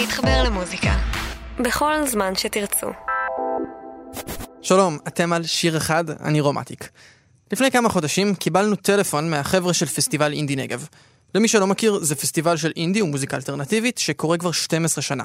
להתחבר 0.00 0.42
למוזיקה. 0.42 0.96
בכל 1.64 2.06
זמן 2.06 2.34
שתרצו. 2.34 2.86
שלום, 4.62 4.98
אתם 5.08 5.32
על 5.32 5.42
שיר 5.42 5.76
אחד, 5.76 6.10
אני 6.10 6.40
רום 6.40 6.58
אטיק. 6.58 6.88
לפני 7.52 7.70
כמה 7.70 7.88
חודשים 7.88 8.34
קיבלנו 8.34 8.76
טלפון 8.76 9.30
מהחבר'ה 9.30 9.74
של 9.74 9.86
פסטיבל 9.86 10.32
אינדי 10.32 10.56
נגב. 10.56 10.86
למי 11.34 11.48
שלא 11.48 11.66
מכיר, 11.66 11.98
זה 12.02 12.14
פסטיבל 12.14 12.56
של 12.56 12.72
אינדי 12.76 13.02
ומוזיקה 13.02 13.36
אלטרנטיבית 13.36 13.98
שקורה 13.98 14.38
כבר 14.38 14.52
12 14.52 15.02
שנה. 15.02 15.24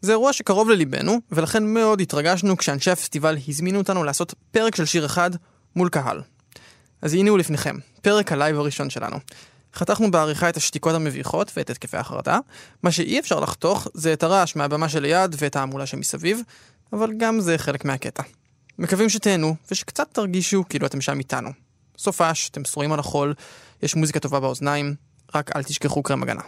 זה 0.00 0.12
אירוע 0.12 0.32
שקרוב 0.32 0.70
לליבנו, 0.70 1.20
ולכן 1.32 1.64
מאוד 1.64 2.00
התרגשנו 2.00 2.56
כשאנשי 2.56 2.90
הפסטיבל 2.90 3.36
הזמינו 3.48 3.78
אותנו 3.78 4.04
לעשות 4.04 4.34
פרק 4.50 4.76
של 4.76 4.84
שיר 4.84 5.06
אחד 5.06 5.30
מול 5.76 5.88
קהל. 5.88 6.22
אז 7.02 7.14
הנה 7.14 7.30
הוא 7.30 7.38
לפניכם, 7.38 7.76
פרק 8.02 8.32
הלייב 8.32 8.58
הראשון 8.58 8.90
שלנו. 8.90 9.16
חתכנו 9.74 10.10
בעריכה 10.10 10.48
את 10.48 10.56
השתיקות 10.56 10.94
המביכות 10.94 11.52
ואת 11.56 11.70
התקפי 11.70 11.96
החרדה. 11.96 12.38
מה 12.82 12.90
שאי 12.90 13.20
אפשר 13.20 13.40
לחתוך 13.40 13.88
זה 13.94 14.12
את 14.12 14.22
הרעש 14.22 14.56
מהבמה 14.56 14.88
שליד 14.88 15.34
ואת 15.38 15.56
ההמולה 15.56 15.86
שמסביב, 15.86 16.40
אבל 16.92 17.10
גם 17.16 17.40
זה 17.40 17.58
חלק 17.58 17.84
מהקטע. 17.84 18.22
מקווים 18.78 19.08
שתהנו 19.08 19.56
ושקצת 19.70 20.08
תרגישו 20.12 20.64
כאילו 20.68 20.86
אתם 20.86 21.00
שם 21.00 21.18
איתנו. 21.18 21.50
סופש, 21.98 22.48
אתם 22.48 22.64
שרועים 22.64 22.92
על 22.92 22.98
החול, 23.00 23.34
יש 23.82 23.94
מוזיקה 23.96 24.20
טובה 24.20 24.40
באוזניים, 24.40 24.94
רק 25.34 25.56
אל 25.56 25.62
תשכחו 25.62 26.02
קרם 26.02 26.22
הגנה. 26.22 26.42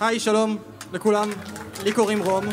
היי, 0.00 0.20
שלום 0.20 0.58
לכולם, 0.92 1.30
לי 1.84 1.92
קוראים 1.92 2.22
רום. 2.22 2.44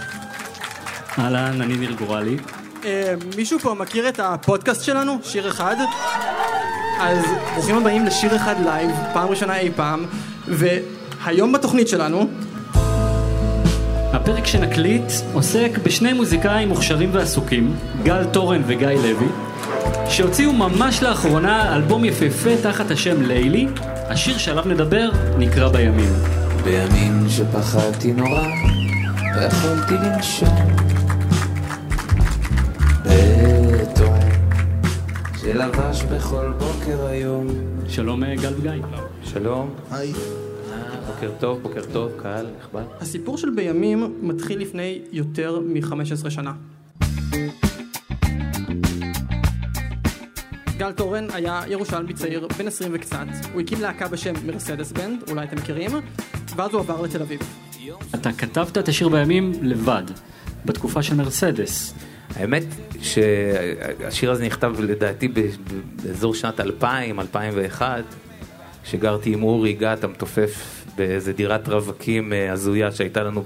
אהלן, 1.20 1.62
אני 1.62 1.78
ניר 1.78 1.92
גורלי. 1.92 2.38
אה, 2.86 3.14
מישהו 3.36 3.60
פה 3.60 3.74
מכיר 3.74 4.10
את 4.10 4.20
הפודקאסט 4.20 4.84
שלנו, 4.84 5.18
שיר 5.24 5.50
אחד? 5.50 5.76
אז 7.00 7.26
ברוכים 7.54 7.78
הבאים 7.78 8.06
לשיר 8.06 8.36
אחד 8.36 8.56
live, 8.66 8.92
פעם 9.14 9.30
ראשונה 9.30 9.58
אי 9.58 9.70
פעם, 9.76 10.06
והיום 10.48 11.52
בתוכנית 11.52 11.88
שלנו... 11.88 12.28
הפרק 14.14 14.46
שנקליט 14.46 15.12
עוסק 15.34 15.80
בשני 15.84 16.14
מוזיקאים 16.14 16.68
מוכשרים 16.68 17.10
ועסוקים, 17.14 17.76
גל 18.04 18.24
תורן 18.24 18.62
וגיא 18.68 18.88
לוי, 18.88 19.28
שהוציאו 20.10 20.54
ממש 20.54 21.04
לאחרונה 21.04 21.76
אלבום 21.76 22.06
יפהפה 22.06 22.50
תחת 22.64 22.92
השם 22.92 23.22
לילי, 23.22 23.68
השיר 24.10 24.38
שעליו 24.38 24.64
נדבר 24.66 25.10
נקרא 25.38 25.70
בימים. 25.70 26.14
בימים 26.64 27.26
שפחדתי 27.30 28.14
נורא, 28.14 28.48
ויכולתי 29.36 29.94
לנשום. 29.94 30.77
שלבש 35.58 36.04
בכל 36.04 36.52
בוקר 36.60 37.06
היום. 37.06 37.48
שלום 37.90 38.24
אה, 38.24 38.36
גל 38.36 38.54
וגיא. 38.58 38.72
שלום, 39.24 39.76
היי. 39.92 40.14
בוקר 41.08 41.32
טוב, 41.40 41.62
בוקר 41.62 41.82
טוב, 41.94 42.12
קהל 42.22 42.48
נכבד. 42.60 42.84
הסיפור 43.02 43.38
של 43.38 43.50
בימים 43.50 44.18
מתחיל 44.22 44.60
לפני 44.60 45.02
יותר 45.12 45.60
מ-15 45.60 46.30
שנה. 46.30 46.54
גל 50.78 50.92
תורן 50.92 51.28
היה 51.34 51.62
ירושלמי 51.68 52.14
צעיר, 52.14 52.48
בן 52.58 52.68
20 52.68 52.92
וקצת. 52.96 53.28
הוא 53.54 53.62
הקים 53.62 53.82
להקה 53.82 54.08
בשם 54.08 54.34
מרסדס 54.46 54.92
בנד, 54.92 55.30
אולי 55.30 55.46
אתם 55.46 55.56
מכירים, 55.56 55.92
ואז 56.56 56.74
הוא 56.74 56.80
עבר 56.80 57.02
לתל 57.02 57.22
אביב. 57.22 57.40
אתה 58.16 58.32
כתבת 58.32 58.78
את 58.78 58.88
השיר 58.88 59.10
בימים 59.10 59.52
לבד, 59.62 60.04
בתקופה 60.66 61.04
של 61.04 61.16
מרסדס. 61.16 61.94
האמת 62.38 62.64
שהשיר 63.02 64.32
הזה 64.32 64.46
נכתב 64.46 64.76
לדעתי 64.80 65.28
באזור 66.04 66.36
שנת 66.36 66.60
2000, 66.60 67.20
2001, 67.20 68.04
כשגרתי 68.84 69.34
עם 69.34 69.44
אורי 69.44 69.74
גת 69.74 70.04
המתופף 70.04 70.84
באיזה 70.96 71.34
דירת 71.34 71.70
רווקים 71.70 72.34
אה, 72.34 72.52
הזויה 72.52 72.92
שהייתה 72.92 73.24
לנו 73.24 73.44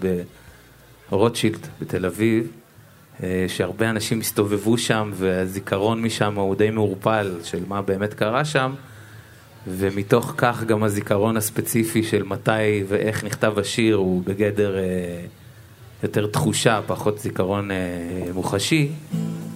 ברוטשילד 1.12 1.68
בתל 1.82 2.06
אביב, 2.06 2.48
אה, 3.24 3.46
שהרבה 3.48 3.90
אנשים 3.90 4.20
הסתובבו 4.20 4.78
שם 4.78 5.12
והזיכרון 5.14 6.02
משם 6.02 6.36
הוא 6.36 6.56
די 6.56 6.70
מעורפל 6.70 7.36
של 7.44 7.64
מה 7.68 7.82
באמת 7.82 8.14
קרה 8.14 8.46
שם. 8.46 8.74
ומתוך 9.68 10.34
כך 10.38 10.64
גם 10.64 10.84
הזיכרון 10.84 11.38
הספציפי 11.38 12.04
של 12.04 12.24
מתי 12.24 12.84
ואיך 12.88 13.24
נכתב 13.24 13.60
השיר 13.60 13.96
הוא 13.96 14.24
בגדר 14.26 14.78
אה, 14.78 15.26
יותר 16.04 16.28
תחושה, 16.28 16.80
פחות 16.88 17.20
זיכרון 17.20 17.72
אה, 17.72 17.78
מוחשי. 18.34 18.90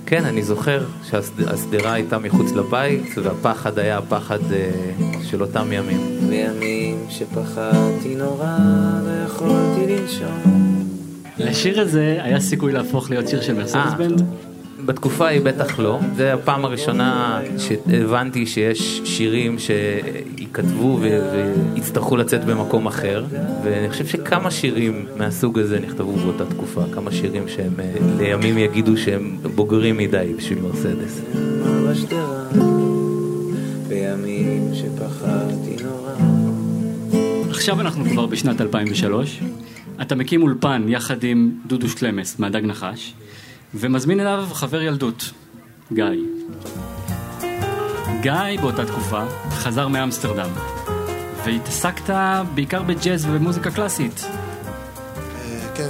כן, 0.06 0.26
אני 0.26 0.44
זוכר 0.44 0.86
שהשדרה 1.04 1.94
הייתה 1.94 2.18
מחוץ 2.18 2.52
לבית 2.52 3.18
והפחד 3.24 3.80
היה 3.80 3.98
הפחד 3.98 4.40
אה, 4.52 4.72
של 5.24 5.42
אותם 5.42 5.72
ימים. 5.72 6.00
בימים 6.30 7.06
שפחדתי 7.10 8.16
נורא, 8.16 8.58
ויכולתי 9.06 9.88
לנשום. 9.88 10.66
לשיר 11.38 11.82
הזה 11.82 12.18
היה 12.22 12.40
סיכוי 12.40 12.72
להפוך 12.72 13.10
להיות 13.10 13.28
שיר 13.28 13.42
של 13.42 13.54
מרסדס 13.54 13.76
אה. 13.76 13.96
בנד? 13.98 14.24
בתקופה 14.86 15.28
ההיא 15.28 15.42
בטח 15.42 15.80
לא, 15.80 16.00
זה 16.16 16.34
הפעם 16.34 16.66
הראשונה 16.66 17.40
שהבנתי 17.58 18.46
שיש 18.46 19.02
שירים 19.06 19.58
שייכתבו 19.60 21.00
ויצטרכו 21.02 22.18
לצאת 22.18 22.46
במקום 22.46 22.88
אחר 22.88 23.26
ואני 23.64 23.90
חושב 23.90 24.06
שכמה 24.06 24.52
שירים 24.52 25.06
מהסוג 25.18 25.60
הזה 25.60 25.80
נכתבו 25.80 26.14
באותה 26.14 26.46
תקופה, 26.46 26.82
כמה 26.94 27.12
שירים 27.12 27.48
שהם 27.48 27.74
אה, 27.80 27.94
לימים 28.18 28.58
יגידו 28.58 28.98
שהם 28.98 29.38
בוגרים 29.56 29.98
מדי 29.98 30.34
בשביל 30.38 30.60
מרסדס. 30.60 31.22
בשדרה, 31.90 32.44
בימים 33.88 34.72
שפחדתי 34.74 35.84
נורא. 35.84 36.12
עכשיו 37.50 37.82
אנחנו 37.82 38.06
כבר 38.06 38.26
בשנת 38.26 38.62
2003. 38.62 39.42
אתה 40.02 40.16
מקים 40.16 40.42
אולפן 40.42 40.86
יחד 40.88 41.24
עם 41.24 41.52
דודו 41.68 41.90
שלמס 41.90 42.40
מהדג 42.40 42.66
נחש, 42.66 43.14
ומזמין 43.80 44.20
אליו 44.20 44.48
חבר 44.54 44.82
ילדות, 44.82 45.32
גיא. 45.94 46.06
גיא 48.22 48.62
באותה 48.62 48.86
תקופה 48.86 49.24
חזר 49.50 49.88
מאמסטרדם, 49.88 50.50
והתעסקת 51.46 52.14
בעיקר 52.56 52.84
בג'אז 52.84 53.26
ובמוזיקה 53.26 53.72
קלאסית. 53.72 54.26
אה, 54.26 55.68
כן. 55.76 55.90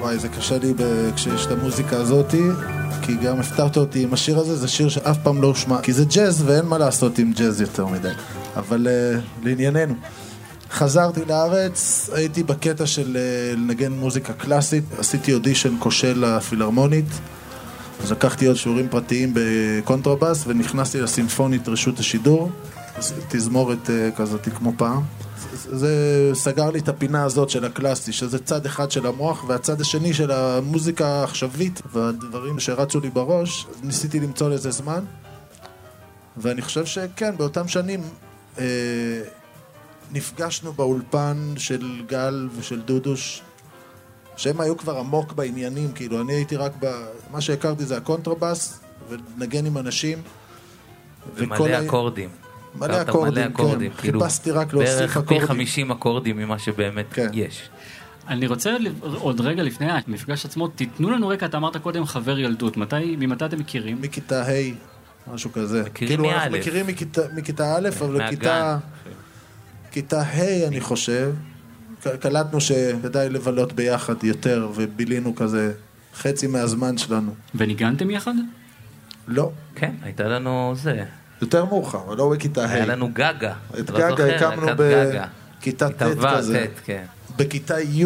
וואי, 0.00 0.18
זה 0.18 0.28
קשה 0.28 0.58
לי 0.58 0.74
כשיש 1.16 1.46
את 1.46 1.50
המוזיקה 1.50 1.96
הזאתי, 1.96 2.42
כי 3.02 3.16
גם 3.16 3.40
הפתרת 3.40 3.76
אותי 3.76 4.02
עם 4.02 4.12
השיר 4.12 4.38
הזה, 4.38 4.56
זה 4.56 4.68
שיר 4.68 4.88
שאף 4.88 5.18
פעם 5.22 5.42
לא 5.42 5.46
הושמע. 5.46 5.82
כי 5.82 5.92
זה 5.92 6.04
ג'אז 6.04 6.42
ואין 6.46 6.66
מה 6.66 6.78
לעשות 6.78 7.18
עם 7.18 7.32
ג'אז 7.32 7.60
יותר 7.60 7.86
מדי. 7.86 8.12
אבל 8.56 8.86
uh, 8.86 9.46
לענייננו. 9.46 9.94
חזרתי 10.70 11.20
לארץ, 11.24 12.10
הייתי 12.12 12.42
בקטע 12.42 12.86
של 12.86 13.16
uh, 13.16 13.56
לנגן 13.58 13.92
מוזיקה 13.92 14.32
קלאסית, 14.32 14.84
עשיתי 14.98 15.34
אודישן 15.34 15.74
כושל 15.78 16.24
לפילהרמונית, 16.26 17.04
אז 18.02 18.12
לקחתי 18.12 18.46
עוד 18.46 18.56
שיעורים 18.56 18.88
פרטיים 18.88 19.32
בקונטרבאס 19.34 20.44
ונכנסתי 20.46 21.00
לסימפונית 21.00 21.68
רשות 21.68 21.98
השידור, 21.98 22.50
תזמורת 23.28 23.86
uh, 23.86 24.16
כזאת 24.16 24.48
כמו 24.56 24.72
פעם. 24.76 25.02
זה- 25.64 26.30
סגר 26.34 26.70
לי 26.70 26.78
את 26.78 26.88
הפינה 26.88 27.24
הזאת 27.24 27.50
של 27.50 27.64
הקלאסי, 27.64 28.12
שזה 28.12 28.38
צד 28.38 28.66
אחד 28.66 28.90
של 28.90 29.06
המוח 29.06 29.44
והצד 29.48 29.80
השני 29.80 30.14
של 30.14 30.30
המוזיקה 30.30 31.06
העכשווית 31.06 31.82
והדברים 31.92 32.60
שרצו 32.60 33.00
לי 33.00 33.10
בראש, 33.10 33.66
ניסיתי 33.82 34.20
למצוא 34.20 34.48
לזה 34.50 34.70
זמן 34.70 35.00
ואני 36.36 36.62
חושב 36.62 36.86
שכן, 36.86 37.36
באותם 37.36 37.68
שנים 37.68 38.00
אה, 38.58 38.64
נפגשנו 40.12 40.72
באולפן 40.72 41.36
של 41.56 42.02
גל 42.06 42.48
ושל 42.58 42.80
דודוש 42.80 43.42
שהם 44.36 44.60
היו 44.60 44.76
כבר 44.76 44.98
עמוק 44.98 45.32
בעניינים, 45.32 45.92
כאילו 45.92 46.20
אני 46.20 46.32
הייתי 46.32 46.56
רק 46.56 46.72
ב... 46.80 46.86
מה 47.30 47.40
שהכרתי 47.40 47.84
זה 47.84 47.96
הקונטרבאס 47.96 48.80
ולנגן 49.08 49.66
עם 49.66 49.78
אנשים 49.78 50.18
וכל 51.34 51.44
ומלא 51.62 51.74
ה- 51.76 51.86
אקורדים. 51.86 52.28
מלא 52.74 53.02
אקורדים, 53.02 53.44
מלא 53.44 53.52
אקורדים, 53.54 53.90
כן. 53.90 53.96
כאילו, 54.00 54.20
חיפשתי 54.20 54.50
רק 54.50 54.72
להוסיף 54.72 54.98
בערך 54.98 55.12
פי 55.18 55.20
אקורדים. 55.24 55.46
50 55.46 55.90
אקורדים 55.90 56.36
ממה 56.36 56.58
שבאמת 56.58 57.06
כן. 57.12 57.28
יש. 57.32 57.68
אני 58.28 58.46
רוצה 58.46 58.78
ל- 58.78 58.86
עוד 59.02 59.40
רגע 59.40 59.62
לפני 59.62 59.86
המפגש 59.90 60.44
עצמו, 60.44 60.68
תיתנו 60.68 61.10
לנו 61.10 61.28
רקע, 61.28 61.46
אתה 61.46 61.56
אמרת 61.56 61.76
קודם 61.76 62.06
חבר 62.06 62.38
ילדות, 62.38 62.76
מתי, 62.76 63.16
ממתי 63.18 63.44
אתם 63.44 63.58
מכירים? 63.58 64.02
מכיתה 64.02 64.42
ה', 64.42 64.52
משהו 65.34 65.52
כזה. 65.52 65.82
מכירים 65.86 66.16
כאילו 66.20 66.32
אנחנו 66.32 66.50
מא'. 66.50 66.58
מכירים 66.58 66.86
מכיתה, 66.86 67.20
מכיתה 67.36 67.76
א', 67.76 67.88
אבל 67.98 68.12
מהגן. 68.12 68.30
כיתה, 68.30 68.78
כיתה 69.92 70.22
ה' 70.22 70.66
אני 70.66 70.80
חושב, 70.80 71.32
קלטנו 72.20 72.60
שכדאי 72.60 73.28
לבלות 73.28 73.72
ביחד 73.72 74.24
יותר, 74.24 74.68
ובילינו 74.74 75.34
כזה 75.34 75.72
חצי 76.16 76.46
מהזמן 76.46 76.98
שלנו. 76.98 77.34
וניגנתם 77.54 78.10
יחד? 78.10 78.34
לא, 79.28 79.50
כן, 79.74 79.94
הייתה 80.02 80.24
לנו 80.24 80.74
זה, 80.76 81.04
יותר 81.42 81.64
מאוחר, 81.64 81.98
אבל 82.06 82.16
לא 82.16 82.30
בכיתה 82.30 82.64
ה'. 82.64 82.72
היה 82.72 82.86
לנו 82.86 83.08
גגה. 83.12 83.52
את 83.78 83.90
לא 83.90 84.14
גגה? 84.14 84.36
הקמנו 84.36 84.66
בכיתה. 84.76 85.24
ט' 85.24 85.28
כיתה 85.60 85.88
כזה. 86.36 86.66
כן. 86.84 87.04
בכיתה 87.36 87.80
י', 87.80 88.04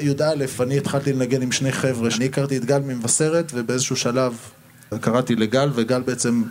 י"א, 0.00 0.62
אני 0.62 0.78
התחלתי 0.78 1.12
לנגן 1.12 1.42
עם 1.42 1.52
שני 1.52 1.72
חבר'ה. 1.72 2.08
אני 2.16 2.24
הכרתי 2.24 2.56
את 2.56 2.64
גל 2.64 2.78
ממבשרת, 2.78 3.52
ובאיזשהו 3.54 3.96
שלב 3.96 4.38
קראתי 5.00 5.36
לגל, 5.36 5.70
וגל 5.74 6.00
בעצם 6.00 6.42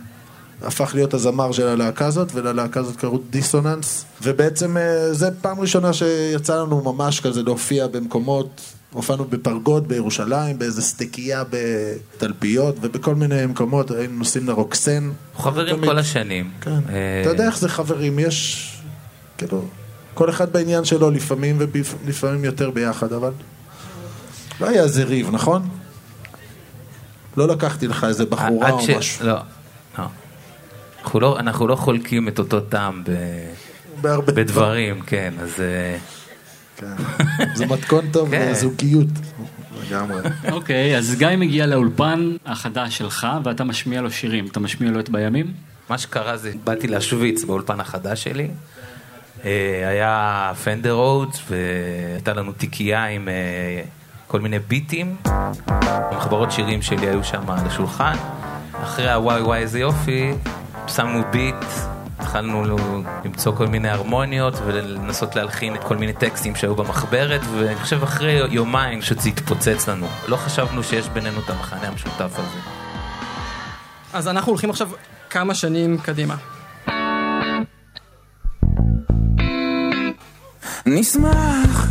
הפך 0.62 0.90
להיות 0.94 1.14
הזמר 1.14 1.52
של 1.52 1.66
הלהקה 1.68 2.06
הזאת, 2.06 2.28
וללהקה 2.34 2.80
הזאת 2.80 2.96
קראו 2.96 3.18
דיסוננס. 3.30 4.04
ובעצם 4.22 4.76
אה, 4.76 5.12
זה 5.14 5.28
פעם 5.42 5.60
ראשונה 5.60 5.92
שיצא 5.92 6.62
לנו 6.62 6.92
ממש 6.92 7.20
כזה 7.20 7.42
להופיע 7.42 7.86
במקומות 7.86 8.60
הופענו 8.92 9.24
בפרגוד 9.24 9.88
בירושלים, 9.88 10.58
באיזה 10.58 10.82
סטקייה 10.82 11.42
בתלפיות 11.50 12.76
ובכל 12.80 13.14
מיני 13.14 13.46
מקומות, 13.46 13.90
היינו 13.90 14.18
נוסעים 14.18 14.48
לרוקסן. 14.48 15.10
חברים 15.36 15.76
תמיד. 15.76 15.90
כל 15.90 15.98
השנים. 15.98 16.50
כן. 16.60 16.70
אה, 16.70 17.20
אתה 17.22 17.30
יודע 17.30 17.46
איך 17.46 17.58
זה 17.58 17.68
חברים, 17.68 18.18
יש, 18.18 18.68
כאילו, 19.38 19.64
כל 20.14 20.30
אחד 20.30 20.52
בעניין 20.52 20.84
שלו 20.84 21.10
לפעמים 21.10 21.56
ולפעמים 21.58 22.44
יותר 22.44 22.70
ביחד, 22.70 23.12
אבל 23.12 23.30
לא 24.60 24.68
היה 24.68 24.82
איזה 24.82 25.04
ריב, 25.04 25.30
נכון? 25.32 25.68
לא 27.36 27.48
לקחתי 27.48 27.86
לך 27.86 28.04
איזה 28.04 28.24
בחורה 28.24 28.70
או 28.70 28.80
ש- 28.82 28.90
משהו. 28.90 29.26
לא. 29.26 29.36
אנחנו 31.08 31.20
לא- 31.20 31.38
אנחנו 31.38 31.68
לא 31.68 31.76
חולקים 31.76 32.28
את 32.28 32.38
אותו 32.38 32.60
טעם 32.60 33.02
ב- 33.04 33.10
בהרבה 34.00 34.32
בדברים, 34.32 35.00
כן, 35.00 35.34
אז... 35.40 35.60
אה, 35.60 35.96
כן. 36.76 36.86
זה 37.54 37.66
מתכון 37.66 38.10
טוב 38.12 38.30
כן. 38.30 38.48
לזוגיות. 38.50 39.06
לגמרי. 39.82 40.20
אוקיי, 40.52 40.98
אז 40.98 41.14
גיא 41.18 41.28
מגיע 41.38 41.66
לאולפן 41.66 42.36
החדש 42.46 42.98
שלך, 42.98 43.26
ואתה 43.44 43.64
משמיע 43.64 44.00
לו 44.00 44.10
שירים. 44.10 44.46
אתה 44.46 44.60
משמיע 44.60 44.90
לו 44.90 45.00
את 45.00 45.08
בימים? 45.10 45.52
מה 45.90 45.98
שקרה 45.98 46.36
זה, 46.36 46.52
באתי 46.64 46.86
להשוויץ 46.88 47.44
באולפן 47.44 47.80
החדש 47.80 48.22
שלי. 48.24 48.48
אה, 49.44 49.88
היה 49.88 50.52
פנדר 50.64 50.92
רודס 50.92 51.40
והייתה 51.50 52.32
לנו 52.32 52.52
תיקייה 52.52 53.04
עם 53.06 53.28
אה, 53.28 53.82
כל 54.26 54.40
מיני 54.40 54.58
ביטים. 54.58 55.16
מחברות 56.16 56.52
שירים 56.52 56.82
שלי 56.82 57.06
היו 57.06 57.24
שם 57.24 57.50
על 57.50 57.66
השולחן. 57.66 58.14
אחרי 58.82 59.12
הוואי 59.12 59.40
וואי 59.42 59.58
איזה 59.58 59.78
יופי, 59.78 60.32
שמנו 60.88 61.22
ביט, 61.30 61.54
התחלנו 62.18 62.64
למצוא 63.24 63.52
כל 63.56 63.66
מיני 63.66 63.88
הרמוניות 63.88 64.54
ולנסות 64.66 65.36
להלחין 65.36 65.74
את 65.74 65.84
כל 65.84 65.96
מיני 65.96 66.12
טקסטים 66.12 66.56
שהיו 66.56 66.74
במחברת 66.74 67.40
ואני 67.54 67.76
חושב 67.76 68.02
אחרי 68.02 68.40
יומיים 68.50 69.02
שזה 69.02 69.28
התפוצץ 69.28 69.88
לנו. 69.88 70.06
לא 70.28 70.36
חשבנו 70.36 70.82
שיש 70.82 71.08
בינינו 71.08 71.40
את 71.40 71.50
המחנה 71.50 71.88
המשותף 71.88 72.32
הזה. 72.32 72.58
אז 74.12 74.28
אנחנו 74.28 74.52
הולכים 74.52 74.70
עכשיו 74.70 74.90
כמה 75.30 75.54
שנים 75.54 75.98
קדימה. 75.98 76.34
נשמח 80.86 81.88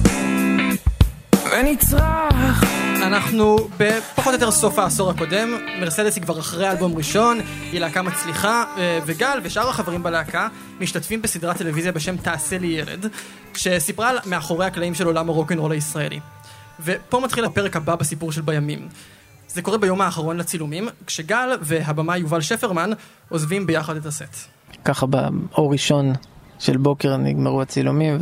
ונצרח 1.52 2.64
אנחנו 3.04 3.58
בפחות 3.78 4.28
או 4.28 4.34
יותר 4.34 4.52
סוף 4.52 4.80
העשור 4.80 5.10
הקודם, 5.10 5.50
מרסדס 5.80 6.16
היא 6.16 6.24
כבר 6.24 6.40
אחרי 6.40 6.72
אלבום 6.72 6.98
ראשון, 6.98 7.40
היא 7.72 7.80
להקה 7.80 8.02
מצליחה, 8.02 8.64
אה, 8.78 9.00
וגל 9.06 9.40
ושאר 9.44 9.70
החברים 9.70 10.04
בלהקה 10.04 10.48
משתתפים 10.80 11.22
בסדרת 11.22 11.58
טלוויזיה 11.58 11.92
בשם 11.92 12.18
תעשה 12.18 12.58
לי 12.58 12.68
ילד, 12.68 13.06
שסיפרה 13.54 14.10
על 14.10 14.18
מאחורי 14.26 14.66
הקלעים 14.66 14.94
של 14.94 15.06
עולם 15.06 15.30
הרוקנרול 15.30 15.72
הישראלי. 15.72 16.20
ופה 16.86 17.20
מתחיל 17.20 17.46
הפרק 17.46 17.76
הבא 17.76 17.96
בסיפור 17.96 18.32
של 18.32 18.42
בימים. 18.42 18.88
זה 19.48 19.62
קורה 19.62 19.78
ביום 19.78 20.02
האחרון 20.02 20.38
לצילומים, 20.38 20.88
כשגל 21.08 21.50
והבמאי 21.62 22.20
יובל 22.20 22.42
שפרמן 22.42 22.90
עוזבים 23.30 23.68
ביחד 23.68 23.96
את 23.96 24.06
הסט. 24.06 24.36
ככה 24.86 25.06
באור 25.06 25.72
ראשון 25.72 26.14
של 26.60 26.78
בוקר 26.78 27.18
נגמרו 27.18 27.62
הצילומים 27.62 28.18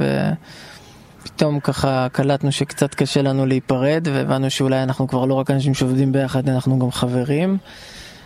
ופתאום 1.26 1.60
ככה 1.60 2.08
קלטנו 2.12 2.52
שקצת 2.52 2.96
קשה 2.96 3.22
לנו 3.22 3.46
להיפרד 3.46 4.08
והבנו 4.14 4.50
שאולי 4.50 4.84
אנחנו 4.84 5.08
כבר 5.08 5.26
לא 5.26 5.34
רק 5.34 5.52
אנשים 5.52 5.74
שעובדים 5.74 6.12
ביחד, 6.12 6.50
אנחנו 6.50 6.80
גם 6.80 6.92
חברים. 6.92 7.58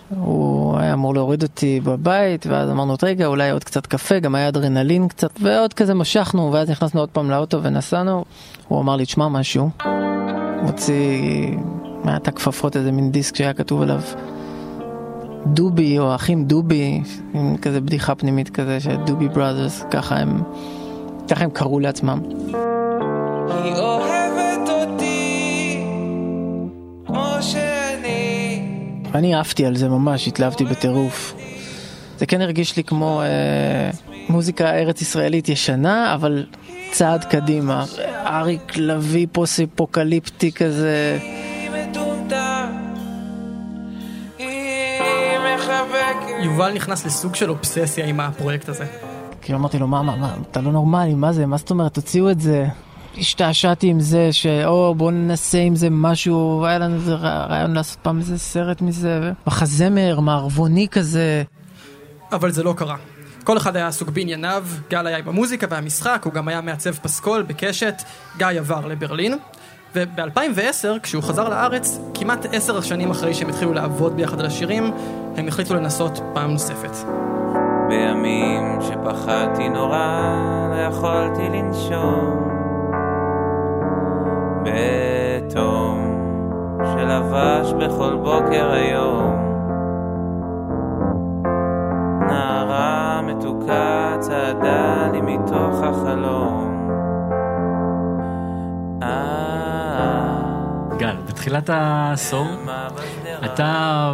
הוא 0.10 0.78
היה 0.78 0.94
אמור 0.94 1.14
להוריד 1.14 1.44
אותי 1.44 1.80
בבית 1.84 2.46
ואז 2.48 2.70
אמרנו 2.70 2.96
רגע 3.04 3.26
אולי 3.26 3.50
עוד 3.50 3.64
קצת 3.64 3.86
קפה 3.86 4.20
גם 4.20 4.36
היה 4.36 4.48
אדרנלין 4.48 5.08
קצת 5.08 5.32
ועוד 5.42 5.74
כזה 5.74 5.94
משכנו 5.94 6.54
ואז 6.54 6.70
נכנסנו 6.70 7.00
עוד 7.00 7.10
פעם 7.10 7.30
לאוטו 7.30 7.64
ונסענו 7.64 8.26
הוא 8.68 8.82
אמר 8.82 8.96
לי 8.96 9.06
תשמע 9.06 9.28
משהו 9.28 9.70
מוציא 10.62 11.22
מעט 12.04 12.28
הכפפות 12.28 12.78
איזה 12.78 12.92
מין 12.92 13.12
דיסק 13.12 13.36
שהיה 13.36 13.54
כתוב 13.54 13.82
עליו 13.82 14.02
דובי 15.46 16.00
או 16.00 16.12
האחים 16.12 16.46
דובי, 16.46 17.02
עם 17.34 17.58
כזה 17.58 17.82
בדיחה 17.82 18.16
פנימית 18.16 18.50
כזה 18.50 18.80
שדובי 18.80 19.28
בראדרס, 19.28 19.84
ככה 19.92 20.16
הם, 20.16 20.44
ככה 21.30 21.44
הם 21.44 21.50
קראו 21.50 21.80
לעצמם. 21.80 22.20
היא 23.52 23.76
אוהבת 23.76 24.70
אותי 24.70 25.84
כמו 27.08 27.26
שאני 27.42 28.30
ואני 29.12 29.36
עפתי 29.36 29.66
על 29.66 29.76
זה 29.76 29.90
ממש, 29.90 30.28
התלהבתי 30.28 30.66
בטירוף. 30.66 31.34
זה 32.18 32.26
כן 32.26 32.42
הרגיש 32.42 32.78
לי 32.78 32.84
כמו 32.84 33.22
אה, 33.22 33.90
מוזיקה 34.30 34.70
ארץ 34.70 35.02
ישראלית 35.02 35.50
ישנה, 35.50 36.14
אבל 36.14 36.46
צעד 36.92 37.24
קדימה. 37.24 37.86
אריק 38.26 38.78
לביא 38.78 39.28
פוסט 39.32 39.60
אפוקליפטי 39.60 40.52
כזה. 40.52 41.20
יובל 46.44 46.74
נכנס 46.74 47.06
לסוג 47.06 47.36
של 47.36 47.50
אובססיה 47.50 48.06
עם 48.06 48.20
הפרויקט 48.20 48.70
הזה. 48.70 48.86
כאילו 49.42 49.60
אמרתי 49.60 49.80
לו, 49.80 49.88
מה, 49.88 50.04
מה, 50.04 50.16
מה, 50.16 50.34
אתה 50.52 50.62
לא 50.62 50.72
נורמלי, 50.72 51.14
מה 51.14 51.34
זה, 51.34 51.46
מה 51.46 51.58
זאת 51.58 51.70
אומרת, 51.70 51.94
תוציאו 51.94 52.30
את 52.30 52.42
זה. 52.42 52.68
השתעשעתי 53.18 53.88
עם 53.88 54.00
זה, 54.00 54.28
שאו 54.32 54.96
בואו 54.96 55.12
ננסה 55.12 55.58
עם 55.58 55.76
זה 55.76 55.88
משהו, 55.92 56.66
היה 56.66 56.80
לנו 56.80 56.96
איזה 56.96 57.14
רע- 57.14 57.46
רעיון 57.46 57.74
לעשות 57.74 57.98
פעם 58.02 58.20
איזה 58.20 58.38
סרט 58.38 58.82
מזה, 58.82 59.32
מחזמר, 59.48 60.20
מערבוני 60.20 60.88
כזה. 60.92 61.44
אבל 62.32 62.52
זה 62.52 62.64
לא 62.64 62.74
קרה. 62.78 62.96
כל 63.44 63.58
אחד 63.58 63.76
היה 63.76 63.88
עסוק 63.88 64.10
בענייניו, 64.10 64.66
גל 64.90 65.08
היה 65.08 65.18
עם 65.18 65.28
המוזיקה 65.28 65.68
והמשחק, 65.70 66.22
הוא 66.26 66.34
גם 66.34 66.48
היה 66.48 66.62
מעצב 66.62 66.92
פסקול 66.92 67.42
בקשת, 67.42 68.04
גיא 68.38 68.48
עבר 68.48 68.88
לברלין. 68.88 69.38
וב-2010, 69.96 71.00
כשהוא 71.04 71.24
חזר 71.24 71.50
לארץ, 71.50 72.00
כמעט 72.14 72.46
עשר 72.52 72.82
שנים 72.82 73.12
אחרי 73.12 73.34
שהם 73.34 73.50
התחילו 73.50 73.74
לעבוד 73.74 74.16
ביחד 74.16 74.40
על 74.40 74.46
השירים, 74.46 74.92
הם 75.38 75.48
החליטו 75.48 75.76
לנסות 75.76 76.20
פעם 76.34 76.52
נוספת. 76.52 76.92
בימים 77.90 78.80
שפחדתי 78.82 79.70
נורא, 79.70 80.22
לא 80.72 80.82
יכולתי 80.82 81.42
לנשום. 81.42 82.49
בתום 84.64 86.20
שלבש 86.98 87.74
בכל 87.74 88.16
בוקר 88.24 88.72
היום. 88.72 89.50
נערה 92.28 93.22
מתוקה 93.22 94.16
צעדה 94.20 95.08
לי 95.12 95.22
מתוך 95.22 95.84
החלום. 95.84 96.90
אה, 99.04 100.42
גל, 100.98 101.16
בתחילת 101.28 101.70
העשור? 101.70 102.48
אתה 103.46 104.14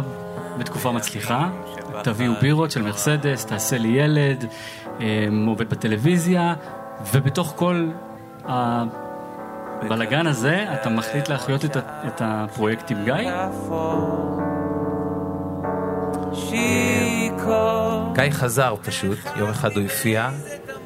בתקופה 0.58 0.92
מצליחה, 0.92 1.48
תביאו 2.02 2.32
בירות 2.40 2.70
של 2.70 2.82
מרסדס, 2.82 3.46
תעשה 3.46 3.78
לי 3.78 3.88
ילד, 3.88 4.44
אה, 5.00 5.26
עובד 5.46 5.70
בטלוויזיה, 5.70 6.54
ובתוך 7.12 7.52
כל 7.56 7.88
הבלגן 9.82 10.26
הזה 10.26 10.64
אתה 10.74 10.88
מחליט 10.88 11.28
להחיות 11.28 11.64
את, 11.64 11.76
את 11.76 12.22
הפרויקט 12.24 12.90
עם 12.90 13.04
גיא. 13.04 13.30
גיא 18.14 18.30
חזר 18.30 18.74
פשוט, 18.82 19.18
יום 19.36 19.50
אחד 19.50 19.72
הוא 19.72 19.82
הופיע, 19.82 20.30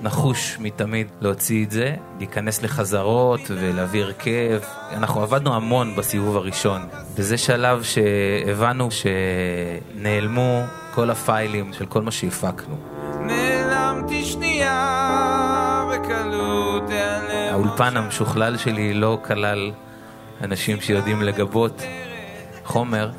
נחוש 0.03 0.57
מתמיד 0.61 1.07
להוציא 1.21 1.65
את 1.65 1.71
זה, 1.71 1.95
להיכנס 2.19 2.63
לחזרות 2.63 3.41
ולהביא 3.49 4.03
הרכב. 4.03 4.61
אנחנו 4.93 5.23
עבדנו 5.23 5.55
המון 5.55 5.97
בסיבוב 5.97 6.37
הראשון. 6.37 6.89
וזה 7.15 7.39
שלב 7.39 7.83
שהבנו 7.83 8.89
שנעלמו 8.91 10.63
כל 10.95 11.11
הפיילים 11.11 11.73
של 11.73 11.87
כל 11.87 12.03
מה 12.03 12.11
שהפקנו. 12.11 12.90
האולפן 17.51 17.97
המשוכלל 17.97 18.57
שלי 18.57 18.95
לא 18.95 19.19
כלל 19.25 19.73
אנשים 20.41 20.81
שיודעים 20.81 21.23
לגבות 21.23 21.83
חומר, 22.65 23.11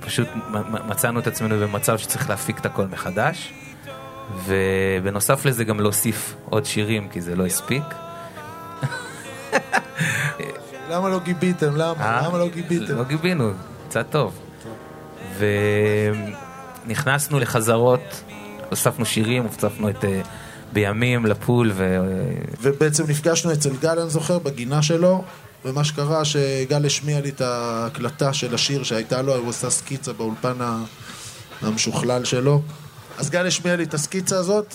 ופשוט 0.00 0.28
מצאנו 0.88 1.20
את 1.20 1.26
עצמנו 1.26 1.58
במצב 1.60 1.98
שצריך 1.98 2.30
להפיק 2.30 2.58
את 2.58 2.66
הכל 2.66 2.86
מחדש, 2.86 3.52
ובנוסף 4.44 5.44
לזה 5.44 5.64
גם 5.64 5.80
להוסיף 5.80 6.34
עוד 6.44 6.64
שירים, 6.64 7.08
כי 7.08 7.20
זה 7.20 7.36
לא 7.36 7.46
הספיק. 7.46 7.82
למה 10.90 11.08
לא 11.08 11.20
גיביתם? 11.20 11.76
למה? 11.76 11.94
אה? 12.00 12.28
למה 12.28 12.38
לא 12.38 12.48
גיביתם? 12.48 12.96
לא 12.96 13.04
גיבינו, 13.04 13.50
קצת 13.88 14.06
טוב. 14.10 14.38
ונכנסנו 16.86 17.38
לחזרות, 17.40 18.22
הוספנו 18.70 19.06
שירים, 19.06 19.42
הוספנו 19.42 19.88
את 19.88 20.04
אה, 20.04 20.20
בימים 20.72 21.26
לפול, 21.26 21.72
ו... 21.74 21.98
ובעצם 22.60 23.04
נפגשנו 23.08 23.52
אצל 23.52 23.76
גל, 23.80 23.98
אני 23.98 24.10
זוכר, 24.10 24.38
בגינה 24.38 24.82
שלו, 24.82 25.24
ומה 25.64 25.84
שקרה 25.84 26.24
שגל 26.24 26.86
השמיע 26.86 27.20
לי 27.20 27.28
את 27.28 27.40
ההקלטה 27.40 28.32
של 28.32 28.54
השיר 28.54 28.82
שהייתה 28.82 29.22
לו, 29.22 29.36
הוא 29.36 29.50
עשה 29.50 29.70
סקיצה 29.70 30.12
באולפן 30.12 30.56
המשוכלל 31.62 32.24
שלו. 32.24 32.62
אז 33.18 33.30
גל 33.30 33.46
השמיע 33.46 33.76
לי 33.76 33.84
את 33.84 33.94
הסקיצה 33.94 34.38
הזאת, 34.38 34.74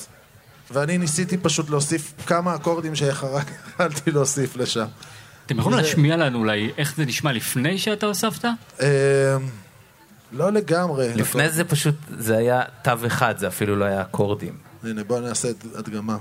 ואני 0.72 0.98
ניסיתי 0.98 1.38
פשוט 1.38 1.70
להוסיף 1.70 2.14
כמה 2.26 2.56
אקורדים 2.56 2.96
שרק 2.96 3.52
יכלתי 3.68 4.12
להוסיף 4.16 4.56
לשם. 4.56 4.86
אתם 5.46 5.60
יכולים 5.60 5.80
להשמיע 5.80 6.18
לנו 6.18 6.40
אולי 6.40 6.72
איך 6.78 6.96
זה 6.98 7.06
נשמע 7.06 7.32
לפני 7.32 7.78
שאתה 7.78 8.06
הוספת? 8.06 8.46
אה, 8.82 8.88
לא 10.32 10.52
לגמרי. 10.52 11.14
לפני 11.16 11.50
זה 11.50 11.64
פשוט, 11.64 11.96
זה 12.18 12.38
היה 12.38 12.62
תו 12.84 12.92
אחד, 13.08 13.38
זה 13.38 13.48
אפילו 13.48 13.76
לא 13.76 13.86
היה 13.86 14.02
אקורדים. 14.02 14.71
הנה, 14.84 15.04
בוא 15.04 15.20
נעשה 15.20 15.48
הדגמה. 15.76 16.18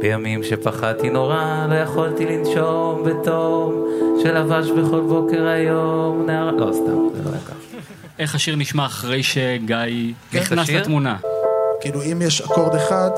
בימים 0.00 0.42
שפחדתי 0.42 1.10
נורא, 1.10 1.66
לא 1.70 1.74
יכולתי 1.74 2.26
לנשום 2.26 3.04
בתום, 3.04 3.84
שלבש 4.22 4.70
בכל 4.70 5.00
בוקר 5.00 5.46
היום, 5.46 6.26
נערה... 6.26 6.52
לא, 6.52 6.72
סתם, 6.72 7.16
זה 7.16 7.24
לא 7.24 7.30
היה 7.32 7.40
ככה. 7.40 7.54
איך 8.18 8.34
השיר 8.34 8.56
נשמע 8.56 8.86
אחרי 8.86 9.22
שגיא 9.22 10.12
נכנס? 10.34 10.68
לתמונה? 10.70 11.16
כאילו, 11.80 12.02
אם 12.02 12.22
יש 12.22 12.40
אקורד 12.40 12.74
אחד, 12.74 13.10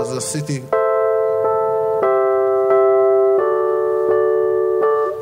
אז 0.00 0.16
עשיתי... 0.16 0.62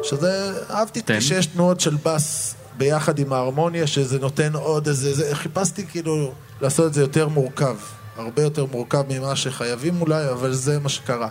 שזה, 0.02 0.52
אהבתי 0.70 1.02
תן. 1.02 1.20
שיש 1.20 1.46
תנועות 1.46 1.80
של 1.80 1.94
בס 2.04 2.54
ביחד 2.78 3.18
עם 3.18 3.32
ההרמוניה, 3.32 3.86
שזה 3.86 4.18
נותן 4.18 4.54
עוד 4.54 4.88
איזה... 4.88 5.14
זה, 5.14 5.34
חיפשתי 5.34 5.86
כאילו 5.86 6.32
לעשות 6.60 6.86
את 6.86 6.94
זה 6.94 7.00
יותר 7.00 7.28
מורכב. 7.28 7.76
הרבה 8.16 8.42
יותר 8.42 8.66
מורכב 8.66 9.04
ממה 9.08 9.36
שחייבים 9.36 10.00
אולי, 10.00 10.30
אבל 10.30 10.52
זה 10.52 10.78
מה 10.78 10.88
שקרה. 10.88 11.28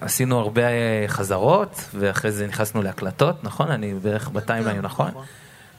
עשינו 0.00 0.38
הרבה 0.38 0.62
אה, 0.62 1.04
חזרות, 1.08 1.84
ואחרי 1.94 2.32
זה 2.32 2.46
נכנסנו 2.46 2.82
להקלטות, 2.82 3.44
נכון? 3.44 3.70
אני 3.70 3.94
בערך 3.94 4.28
בטיימליין, 4.28 4.80
נכון? 4.80 5.10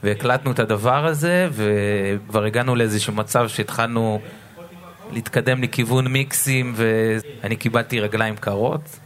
והקלטנו 0.04 0.52
את 0.52 0.60
הדבר 0.60 1.06
הזה, 1.06 1.50
וכבר 1.52 2.44
הגענו 2.44 2.76
לאיזשהו 2.76 3.14
מצב 3.14 3.48
שהתחלנו 3.48 4.20
להתקדם 5.12 5.64
לכיוון 5.64 6.08
מיקסים, 6.08 6.74
ואני 6.76 7.56
קיבלתי 7.56 8.00
רגליים 8.00 8.36
קרות. 8.36 9.00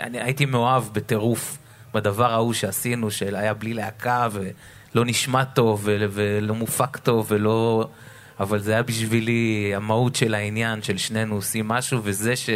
אני 0.00 0.20
הייתי 0.20 0.46
מאוהב 0.46 0.84
בטירוף 0.92 1.58
בדבר 1.94 2.32
ההוא 2.32 2.52
שעשינו, 2.52 3.10
שהיה 3.10 3.54
בלי 3.54 3.74
להקה, 3.74 4.28
ולא 4.32 5.04
נשמע 5.04 5.44
טוב, 5.44 5.82
ולא 5.84 6.54
מופק 6.54 6.96
טוב, 6.96 7.26
ולא... 7.30 7.88
אבל 8.40 8.58
זה 8.58 8.72
היה 8.72 8.82
בשבילי 8.82 9.72
המהות 9.76 10.16
של 10.16 10.34
העניין, 10.34 10.82
של 10.82 10.98
שנינו 10.98 11.34
עושים 11.34 11.68
משהו, 11.68 12.00
וזה 12.02 12.36
ש... 12.36 12.50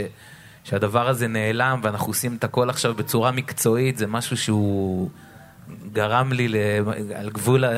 שהדבר 0.65 1.09
הזה 1.09 1.29
נעלם 1.29 1.81
ואנחנו 1.83 2.07
עושים 2.07 2.37
את 2.37 2.45
הכל 2.45 2.71
עכשיו 2.71 2.95
בצורה 2.95 3.31
מקצועית, 3.31 3.99
זה 3.99 4.07
משהו 4.07 4.37
שהוא 4.37 5.11
גרם 5.93 6.33
לי 6.33 6.49
ל... 6.49 6.57
על 7.15 7.31
גבול 7.31 7.65
ה... 7.65 7.71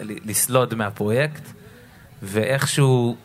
לסלוד 0.00 0.74
מהפרויקט, 0.74 1.42
ואיכשהו, 2.22 3.16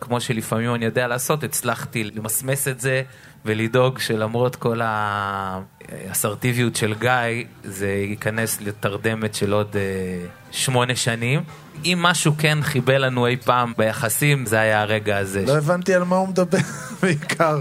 כמו 0.00 0.20
שלפעמים 0.20 0.74
אני 0.74 0.84
יודע 0.84 1.06
לעשות, 1.06 1.44
הצלחתי 1.44 2.04
למסמס 2.04 2.68
את 2.68 2.80
זה 2.80 3.02
ולדאוג 3.46 3.98
שלמרות 3.98 4.56
כל 4.56 4.80
האסרטיביות 4.84 6.76
של 6.76 6.94
גיא, 6.94 7.44
זה 7.64 7.88
ייכנס 7.88 8.60
לתרדמת 8.60 9.34
של 9.34 9.52
עוד 9.52 9.76
אה, 9.76 10.26
שמונה 10.50 10.96
שנים. 10.96 11.40
אם 11.84 11.98
משהו 12.02 12.32
כן 12.38 12.58
חיבל 12.62 13.04
לנו 13.04 13.26
אי 13.26 13.36
פעם 13.36 13.72
ביחסים, 13.78 14.46
זה 14.46 14.60
היה 14.60 14.82
הרגע 14.82 15.18
הזה. 15.18 15.44
לא 15.46 15.56
הבנתי 15.58 15.94
על 15.94 16.04
מה 16.04 16.16
הוא 16.16 16.28
מדבר 16.28 16.58
בעיקר. 17.02 17.60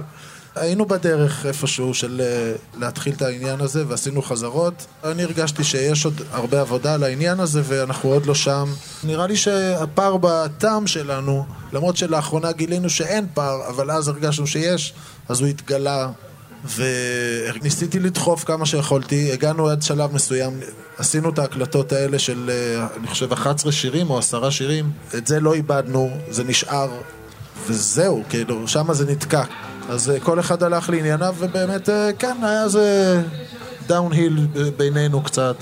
היינו 0.56 0.86
בדרך 0.86 1.46
איפשהו 1.46 1.94
של 1.94 2.22
אה, 2.22 2.80
להתחיל 2.80 3.14
את 3.14 3.22
העניין 3.22 3.62
הזה 3.62 3.84
ועשינו 3.88 4.22
חזרות. 4.22 4.86
אני 5.04 5.24
הרגשתי 5.24 5.64
שיש 5.64 6.06
עוד 6.06 6.22
הרבה 6.32 6.62
עבודה 6.62 6.94
על 6.94 7.04
העניין 7.04 7.40
הזה 7.40 7.62
ואנחנו 7.66 8.10
עוד 8.10 8.26
לא 8.26 8.36
שם. 8.36 8.66
נראה 9.04 9.28
לי 9.28 9.36
שהפער 9.36 10.18
בטעם 10.22 10.88
שלנו, 10.88 11.46
למרות 11.74 11.98
שלאחרונה 11.98 12.52
גילינו 12.52 12.90
שאין 12.90 13.28
פער, 13.34 13.70
אבל 13.70 13.92
אז 13.92 14.08
הרגשנו 14.08 14.48
שיש, 14.48 14.94
אז 15.30 15.42
הוא 15.42 15.48
התגלה. 15.48 16.10
וניסיתי 16.76 18.00
לדחוף 18.00 18.44
כמה 18.44 18.66
שיכולתי, 18.66 19.32
הגענו 19.32 19.70
עד 19.70 19.82
שלב 19.82 20.14
מסוים, 20.14 20.60
עשינו 20.98 21.30
את 21.30 21.40
ההקלטות 21.40 21.92
האלה 21.92 22.20
של, 22.20 22.50
אה, 22.50 22.88
אני 22.98 23.08
חושב, 23.08 23.32
11 23.32 23.72
שירים 23.72 24.10
או 24.10 24.18
10 24.18 24.50
שירים, 24.50 24.92
את 25.18 25.28
זה 25.28 25.40
לא 25.40 25.54
איבדנו, 25.54 26.18
זה 26.30 26.44
נשאר, 26.44 26.90
וזהו, 27.68 28.24
כאילו, 28.30 28.68
שם 28.68 28.94
זה 28.94 29.06
נתקע. 29.06 29.44
אז 29.90 30.10
אה, 30.10 30.20
כל 30.20 30.40
אחד 30.40 30.64
הלך 30.64 30.90
לענייניו, 30.90 31.36
ובאמת, 31.38 31.90
אה, 31.90 32.10
כן, 32.20 32.38
היה 32.42 32.64
איזה 32.64 33.22
דאון-היל 33.88 34.48
בינינו 34.78 35.22
קצת. 35.22 35.56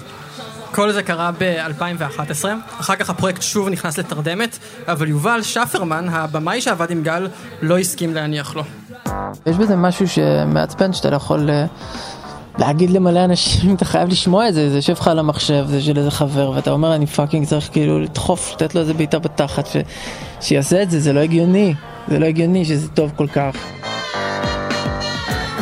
כל 0.71 0.91
זה 0.91 1.03
קרה 1.03 1.31
ב-2011, 1.37 2.45
אחר 2.79 2.95
כך 2.95 3.09
הפרויקט 3.09 3.41
שוב 3.41 3.69
נכנס 3.69 3.99
לתרדמת, 3.99 4.57
אבל 4.87 5.07
יובל 5.07 5.41
שפרמן, 5.41 6.09
הבמאי 6.09 6.61
שעבד 6.61 6.91
עם 6.91 7.03
גל, 7.03 7.27
לא 7.61 7.77
הסכים 7.77 8.13
להניח 8.13 8.55
לו. 8.55 8.63
יש 9.45 9.57
בזה 9.57 9.75
משהו 9.75 10.07
שמעצבן 10.07 10.93
שאתה 10.93 11.09
לא 11.09 11.15
יכול 11.15 11.49
אה, 11.49 11.65
להגיד 12.57 12.89
למלא 12.89 13.25
אנשים, 13.25 13.75
אתה 13.75 13.85
חייב 13.85 14.09
לשמוע 14.09 14.49
את 14.49 14.53
זה, 14.53 14.69
זה 14.69 14.75
יושב 14.75 14.93
לך 14.93 15.07
על 15.07 15.19
המחשב, 15.19 15.65
זה 15.67 15.81
של 15.81 15.97
איזה 15.97 16.11
חבר, 16.11 16.51
ואתה 16.51 16.71
אומר 16.71 16.95
אני 16.95 17.07
fucking 17.07 17.47
צריך 17.47 17.69
כאילו 17.71 17.99
לדחוף, 17.99 18.53
לתת 18.53 18.75
לו 18.75 18.81
איזה 18.81 18.93
בעיטה 18.93 19.19
בתחת, 19.19 19.67
ש... 19.67 19.77
שיעשה 20.41 20.83
את 20.83 20.91
זה, 20.91 20.99
זה 20.99 21.13
לא 21.13 21.19
הגיוני, 21.19 21.73
זה 22.07 22.19
לא 22.19 22.25
הגיוני 22.25 22.65
שזה 22.65 22.87
טוב 22.87 23.11
כל 23.15 23.27
כך. 23.27 23.55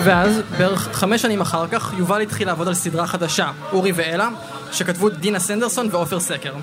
ואז, 0.04 0.42
בערך 0.58 0.90
חמש 0.94 1.22
שנים 1.22 1.42
אחר 1.42 1.68
כך, 1.68 1.94
יובל 1.98 2.22
התחיל 2.22 2.48
לעבוד 2.48 2.68
על 2.68 2.74
סדרה 2.74 3.08
חדשה, 3.08 3.52
אורי 3.72 3.92
ואלה, 3.92 4.30
שכתבו 4.72 5.10
דינה 5.10 5.40
סנדרסון 5.40 5.88
ועופר 5.92 6.20
סקר. 6.20 6.54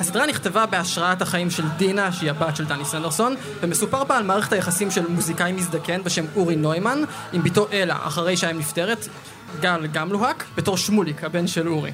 הסדרה 0.00 0.26
נכתבה 0.26 0.66
בהשראת 0.66 1.22
החיים 1.22 1.50
של 1.50 1.68
דינה, 1.76 2.12
שהיא 2.12 2.30
הבת 2.30 2.56
של 2.56 2.64
דני 2.64 2.84
סנדרסון, 2.84 3.34
ומסופר 3.60 4.04
בה 4.04 4.16
על 4.16 4.24
מערכת 4.24 4.52
היחסים 4.52 4.90
של 4.90 5.06
מוזיקאי 5.08 5.52
מזדקן 5.52 6.02
בשם 6.02 6.24
אורי 6.36 6.56
נוימן, 6.56 7.02
עם 7.32 7.42
בתו 7.42 7.66
אלה, 7.72 7.96
אחרי 8.02 8.36
שהאם 8.36 8.58
נפטרת, 8.58 9.08
גל 9.60 9.86
גם 9.86 10.12
לוהק, 10.12 10.44
בתור 10.56 10.76
שמוליק, 10.76 11.24
הבן 11.24 11.46
של 11.46 11.68
אורי. 11.68 11.92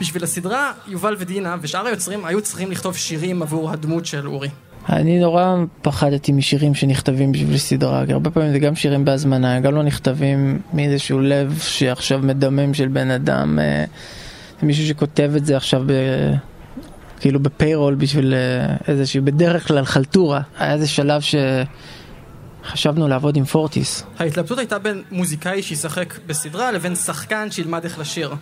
בשביל 0.00 0.24
הסדרה, 0.24 0.72
יובל 0.86 1.16
ודינה 1.18 1.56
ושאר 1.60 1.86
היוצרים 1.86 2.24
היו 2.24 2.42
צריכים 2.42 2.70
לכתוב 2.70 2.96
שירים 2.96 3.42
עבור 3.42 3.70
הדמות 3.70 4.06
של 4.06 4.26
אורי. 4.26 4.48
אני 4.88 5.18
נורא 5.18 5.56
פחדתי 5.82 6.32
משירים 6.32 6.74
שנכתבים 6.74 7.32
בשביל 7.32 7.58
סדרה, 7.58 8.06
כי 8.06 8.12
הרבה 8.12 8.30
פעמים 8.30 8.52
זה 8.52 8.58
גם 8.58 8.74
שירים 8.74 9.04
בהזמנה, 9.04 9.60
גם 9.60 9.74
לא 9.74 9.82
נכתבים 9.82 10.58
מאיזשהו 10.72 11.20
לב 11.20 11.58
שעכשיו 11.62 12.18
מדמם 12.22 12.74
של 12.74 12.88
בן 12.88 13.10
אדם, 13.10 13.58
אה, 13.58 13.84
מישהו 14.62 14.86
שכותב 14.86 15.32
את 15.36 15.46
זה 15.46 15.56
עכשיו 15.56 15.82
ב... 15.86 15.92
כאילו 17.20 17.40
בפיירול 17.40 17.94
בשביל 17.94 18.34
אה, 18.34 18.76
איזשהו, 18.88 19.24
בדרך 19.24 19.68
כלל 19.68 19.84
חלטורה. 19.84 20.40
היה 20.58 20.72
איזה 20.72 20.88
שלב 20.88 21.20
שחשבנו 22.66 23.08
לעבוד 23.08 23.36
עם 23.36 23.44
פורטיס. 23.44 24.02
ההתלבטות 24.18 24.58
הייתה 24.58 24.78
בין 24.78 25.02
מוזיקאי 25.10 25.62
שישחק 25.62 26.14
בסדרה 26.26 26.72
לבין 26.72 26.94
שחקן 26.94 27.50
שילמד 27.50 27.84
איך 27.84 27.98
לשיר. 27.98 28.34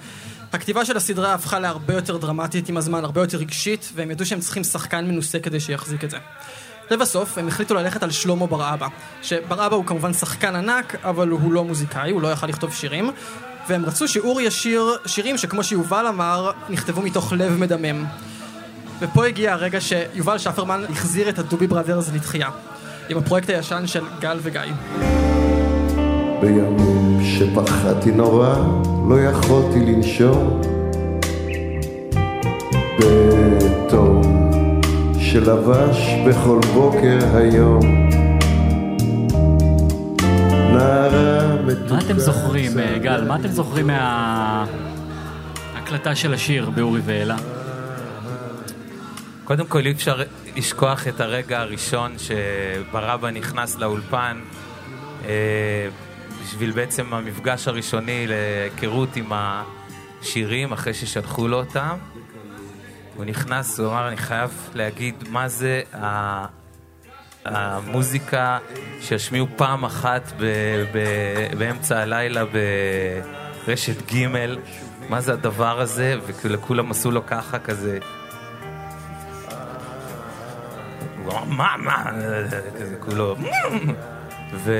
הכתיבה 0.52 0.84
של 0.84 0.96
הסדרה 0.96 1.34
הפכה 1.34 1.58
להרבה 1.58 1.94
יותר 1.94 2.16
דרמטית 2.16 2.68
עם 2.68 2.76
הזמן, 2.76 3.04
הרבה 3.04 3.20
יותר 3.20 3.38
רגשית, 3.38 3.92
והם 3.94 4.10
ידעו 4.10 4.26
שהם 4.26 4.40
צריכים 4.40 4.64
שחקן 4.64 5.06
מנוסה 5.06 5.38
כדי 5.38 5.60
שיחזיק 5.60 6.04
את 6.04 6.10
זה. 6.10 6.18
לבסוף, 6.90 7.38
הם 7.38 7.48
החליטו 7.48 7.74
ללכת 7.74 8.02
על 8.02 8.10
שלמה 8.10 8.46
בר 8.46 8.74
אבא, 8.74 8.86
שבר 9.22 9.66
אבא 9.66 9.76
הוא 9.76 9.84
כמובן 9.84 10.12
שחקן 10.12 10.56
ענק, 10.56 10.96
אבל 11.04 11.28
הוא 11.28 11.52
לא 11.52 11.64
מוזיקאי, 11.64 12.10
הוא 12.10 12.22
לא 12.22 12.28
יכל 12.32 12.46
לכתוב 12.46 12.72
שירים, 12.72 13.10
והם 13.68 13.84
רצו 13.84 14.08
שאורי 14.08 14.44
ישיר 14.44 14.96
שירים 15.06 15.38
שכמו 15.38 15.64
שיובל 15.64 16.06
אמר, 16.06 16.50
נכתבו 16.68 17.02
מתוך 17.02 17.32
לב 17.32 17.52
מדמם. 17.52 18.04
ופה 19.00 19.26
הגיע 19.26 19.52
הרגע 19.52 19.80
שיובל 19.80 20.38
שפרמן 20.38 20.84
החזיר 20.90 21.28
את 21.28 21.38
הדובי 21.38 21.66
בראדרס 21.66 22.10
לתחייה, 22.14 22.48
עם 23.08 23.18
הפרויקט 23.18 23.50
הישן 23.50 23.86
של 23.86 24.04
גל 24.20 24.38
וגיא. 24.42 24.60
בימים 26.40 27.18
שפחדתי 27.22 28.10
נורא, 28.10 28.54
לא 29.08 29.20
יכולתי 29.20 29.78
לנשום. 29.78 30.60
בתום 32.98 34.22
שלבש 35.20 36.14
בכל 36.28 36.60
בוקר 36.74 37.18
היום. 37.34 37.80
נערה 40.72 41.56
מתוקה... 41.62 41.94
מה 41.94 41.98
אתם 41.98 42.18
זוכרים, 42.18 42.78
אה, 42.78 42.98
גל? 42.98 43.24
מה 43.24 43.36
אתם 43.36 43.48
זוכרים 43.48 43.86
מההקלטה 45.74 46.14
של 46.14 46.34
השיר 46.34 46.70
באורי 46.70 47.00
ואלה? 47.04 47.36
קודם 49.44 49.66
כל 49.66 49.86
אי 49.86 49.92
אפשר 49.92 50.22
לשכוח 50.56 51.08
את 51.08 51.20
הרגע 51.20 51.60
הראשון 51.60 52.16
שברבא 52.18 53.30
נכנס 53.30 53.76
לאולפן 53.76 54.40
אה, 55.24 55.88
בשביל 56.42 56.70
בעצם 56.70 57.14
המפגש 57.14 57.68
הראשוני 57.68 58.26
להיכרות 58.26 59.16
עם 59.16 59.32
השירים 59.34 60.72
אחרי 60.72 60.94
ששלחו 60.94 61.48
לו 61.48 61.56
אותם. 61.56 61.96
הוא 63.16 63.24
נכנס, 63.24 63.80
הוא 63.80 63.88
אמר, 63.88 64.08
אני 64.08 64.16
חייב 64.16 64.70
להגיד 64.74 65.14
מה 65.28 65.48
זה 65.48 65.82
המוזיקה 67.44 68.58
שישמיעו 69.00 69.46
פעם 69.56 69.84
אחת 69.84 70.32
ב- 70.38 70.84
ב- 70.94 71.58
באמצע 71.58 72.00
הלילה 72.00 72.42
ברשת 73.66 74.12
ג', 74.12 74.26
מה 75.08 75.20
זה 75.20 75.32
הדבר 75.32 75.80
הזה, 75.80 76.16
וכולם 76.26 76.90
עשו 76.90 77.10
לו 77.10 77.26
ככה 77.26 77.58
כזה. 77.58 77.98
הוא 81.24 81.32
אמר, 81.32 81.44
מה, 81.44 81.74
מה, 81.78 82.04
כזה 82.80 82.96
כולו, 83.00 83.36
ו... 84.54 84.72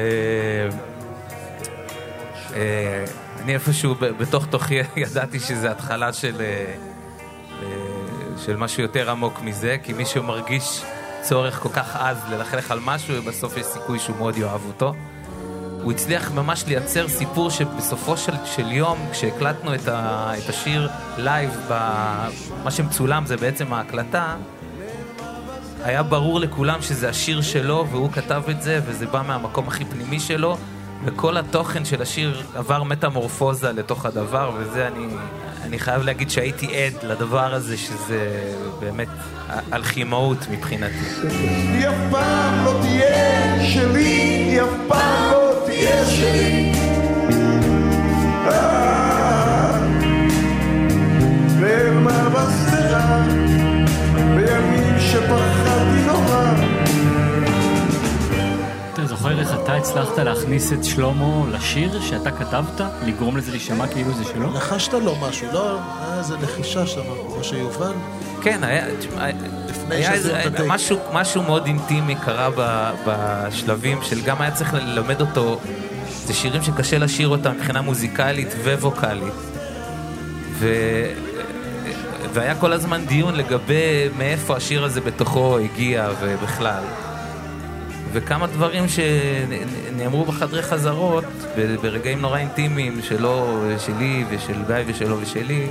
אה, 2.55 3.05
אני 3.43 3.55
איפשהו 3.55 3.95
בתוך 3.95 4.47
תוכי 4.47 4.75
ידעתי 4.97 5.41
שזה 5.41 5.71
התחלה 5.71 6.13
של, 6.13 6.41
אה, 6.41 6.75
אה, 7.63 7.69
של 8.45 8.57
משהו 8.57 8.83
יותר 8.83 9.11
עמוק 9.11 9.41
מזה, 9.43 9.77
כי 9.83 9.93
מישהו 9.93 10.23
מרגיש 10.23 10.83
צורך 11.23 11.59
כל 11.59 11.69
כך 11.69 11.97
עז 11.97 12.17
ללכלך 12.31 12.71
על 12.71 12.79
משהו, 12.85 13.15
ובסוף 13.19 13.57
יש 13.57 13.67
סיכוי 13.67 13.99
שהוא 13.99 14.17
מאוד 14.17 14.37
יאהב 14.37 14.61
אותו. 14.67 14.95
הוא 15.83 15.93
הצליח 15.93 16.31
ממש 16.31 16.65
לייצר 16.67 17.09
סיפור 17.09 17.51
שבסופו 17.51 18.17
של, 18.17 18.33
של 18.45 18.73
יום, 18.73 18.99
כשהקלטנו 19.13 19.75
את, 19.75 19.89
ה, 19.89 20.33
את 20.39 20.49
השיר 20.49 20.89
live, 21.19 21.50
ב, 21.69 21.75
מה 22.65 22.71
שמצולם 22.71 23.27
זה 23.27 23.37
בעצם 23.37 23.73
ההקלטה, 23.73 24.37
היה 25.85 26.03
ברור 26.03 26.41
לכולם 26.41 26.83
שזה 26.83 27.09
השיר 27.09 27.43
שלו, 27.43 27.87
והוא 27.91 28.11
כתב 28.12 28.43
את 28.50 28.62
זה, 28.62 28.81
וזה 28.87 29.07
בא 29.07 29.23
מהמקום 29.26 29.69
הכי 29.69 29.85
פנימי 29.85 30.21
שלו, 30.21 30.57
וכל 31.05 31.37
התוכן 31.37 31.85
של 31.85 32.03
השיר 32.03 32.43
עבר 32.55 32.83
מטמורפוזה 32.83 33.73
לתוך 33.73 34.07
הדבר, 34.07 34.50
וזה 34.59 34.87
אני, 34.87 35.07
אני 35.62 35.79
חייב 35.79 36.03
להגיד 36.03 36.31
שהייתי 36.31 36.67
עד 36.67 36.93
לדבר 37.03 37.55
הזה, 37.55 37.76
שזה 37.76 38.50
באמת 38.81 39.09
אלכימאות 39.73 40.38
מבחינתי. 40.50 41.29
היא 41.29 41.88
אף 41.88 41.95
פעם 42.11 42.64
לא 42.64 42.79
תהיה 42.83 43.64
שלי, 43.64 44.05
היא 44.50 44.62
אף 44.62 44.69
פעם 44.88 45.33
לא 45.33 45.62
תהיה 45.67 46.07
שלי. 46.07 46.73
אתה 59.64 59.75
הצלחת 59.75 60.18
להכניס 60.18 60.73
את 60.73 60.85
שלמה 60.85 61.50
לשיר 61.50 62.00
שאתה 62.00 62.30
כתבת? 62.30 62.80
לגרום 63.06 63.37
לזה 63.37 63.50
להישמע 63.50 63.87
כאילו 63.87 64.12
זה 64.12 64.25
שלו? 64.25 64.52
לחשת 64.54 64.92
לו 64.92 65.16
משהו, 65.21 65.49
לא? 65.52 65.78
היה 66.00 66.18
איזה 66.18 66.37
לחישה 66.42 66.87
שם, 66.87 67.00
כמו 67.35 67.44
שיובל. 67.44 67.92
כן, 68.42 68.64
היה, 68.64 68.87
לפני 69.68 69.94
היה 69.94 70.12
איזה. 70.12 70.42
משהו, 70.66 70.99
משהו 71.12 71.42
מאוד 71.42 71.66
אינטימי 71.66 72.14
קרה 72.14 72.49
ב, 72.56 72.90
בשלבים 73.06 73.99
של 74.02 74.21
גם 74.21 74.40
היה 74.40 74.50
צריך 74.50 74.75
ללמד 74.75 75.21
אותו, 75.21 75.61
זה 76.25 76.35
שירים 76.35 76.62
שקשה 76.62 76.99
לשיר 76.99 77.28
אותם 77.28 77.52
מבחינה 77.56 77.80
מוזיקלית 77.83 78.49
וווקאלית. 78.64 79.35
ו... 80.52 80.68
והיה 82.33 82.54
כל 82.54 82.73
הזמן 82.73 83.06
דיון 83.06 83.35
לגבי 83.35 84.09
מאיפה 84.18 84.56
השיר 84.56 84.85
הזה 84.85 85.00
בתוכו 85.00 85.59
הגיע 85.59 86.09
ובכלל. 86.21 86.83
וכמה 88.14 88.47
דברים 88.47 88.85
שנאמרו 88.88 90.25
בחדרי 90.25 90.62
חזרות, 90.62 91.25
ברגעים 91.83 92.21
נורא 92.21 92.38
אינטימיים 92.38 93.02
שלו, 93.02 93.64
שלי 93.78 94.25
ושל 94.30 94.62
גיא 94.66 94.76
ושלו 94.87 95.21
ושלי, 95.21 95.66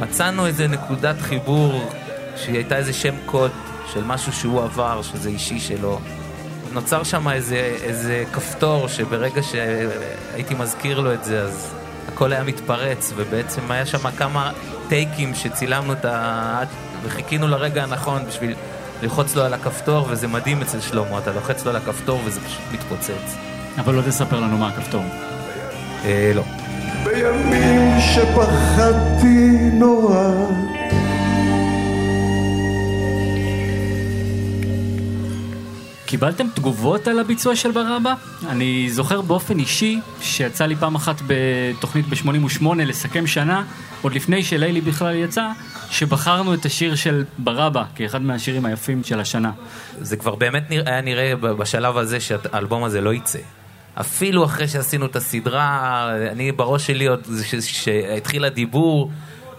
מצאנו 0.00 0.46
איזה 0.46 0.68
נקודת 0.68 1.20
חיבור 1.20 1.90
שהיא 2.36 2.54
הייתה 2.54 2.76
איזה 2.76 2.92
שם 2.92 3.14
קוד 3.26 3.50
של 3.92 4.04
משהו 4.04 4.32
שהוא 4.32 4.62
עבר, 4.62 5.02
שזה 5.02 5.28
אישי 5.28 5.60
שלו. 5.60 6.00
נוצר 6.72 7.02
שם 7.02 7.28
איזה, 7.28 7.76
איזה 7.82 8.24
כפתור 8.32 8.88
שברגע 8.88 9.42
שהייתי 9.42 10.54
מזכיר 10.54 11.00
לו 11.00 11.14
את 11.14 11.24
זה, 11.24 11.42
אז 11.42 11.74
הכל 12.08 12.32
היה 12.32 12.44
מתפרץ, 12.44 13.12
ובעצם 13.16 13.70
היה 13.70 13.86
שם 13.86 14.10
כמה 14.10 14.52
טייקים 14.88 15.34
שצילמנו 15.34 15.92
את 15.92 16.04
ה... 16.04 16.62
וחיכינו 17.02 17.48
לרגע 17.48 17.82
הנכון 17.82 18.26
בשביל 18.26 18.54
ללחוץ 19.02 19.36
לו 19.36 19.42
על 19.42 19.54
הכפתור, 19.54 20.06
וזה 20.10 20.28
מדהים 20.28 20.62
אצל 20.62 20.80
שלמה, 20.80 21.18
אתה 21.18 21.32
לוחץ 21.32 21.64
לו 21.64 21.70
על 21.70 21.76
הכפתור 21.76 22.20
וזה 22.24 22.40
פשוט 22.40 22.62
מתפוצץ. 22.72 23.36
אבל 23.78 23.94
לא 23.94 24.02
תספר 24.02 24.40
לנו 24.40 24.58
מה 24.58 24.68
הכפתור. 24.68 25.02
אה, 26.04 26.32
לא. 26.34 26.42
בימים 27.04 28.00
שפחדתי 28.00 29.70
נורא. 29.72 30.30
קיבלתם 36.10 36.46
תגובות 36.54 37.08
על 37.08 37.18
הביצוע 37.18 37.56
של 37.56 37.70
ברבא? 37.70 38.14
אני 38.48 38.90
זוכר 38.90 39.20
באופן 39.20 39.58
אישי 39.58 40.00
שיצא 40.20 40.66
לי 40.66 40.76
פעם 40.76 40.94
אחת 40.94 41.16
בתוכנית 41.26 42.06
ב-88 42.06 42.64
לסכם 42.76 43.26
שנה, 43.26 43.62
עוד 44.02 44.14
לפני 44.14 44.42
שלילי 44.44 44.80
בכלל 44.80 45.14
יצא, 45.14 45.48
שבחרנו 45.90 46.54
את 46.54 46.64
השיר 46.64 46.94
של 46.94 47.24
ברבא 47.38 47.84
כאחד 47.94 48.22
מהשירים 48.22 48.64
היפים 48.64 49.04
של 49.04 49.20
השנה. 49.20 49.50
זה 50.00 50.16
כבר 50.16 50.34
באמת 50.34 50.62
היה 50.86 51.00
נראה 51.00 51.36
בשלב 51.36 51.96
הזה 51.96 52.20
שהאלבום 52.20 52.84
הזה 52.84 53.00
לא 53.00 53.14
יצא. 53.14 53.38
אפילו 54.00 54.44
אחרי 54.44 54.68
שעשינו 54.68 55.06
את 55.06 55.16
הסדרה, 55.16 56.08
אני 56.32 56.52
בראש 56.52 56.86
שלי 56.86 57.06
עוד, 57.06 57.20
זה 57.24 57.44
ש- 57.44 57.54
שהתחיל 57.84 58.44
הדיבור, 58.44 59.10